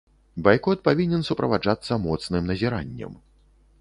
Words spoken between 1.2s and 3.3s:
суправаджацца моцным назіраннем.